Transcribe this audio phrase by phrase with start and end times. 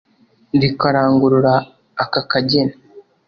[0.61, 1.53] rikarangurura
[2.03, 2.75] aka kageni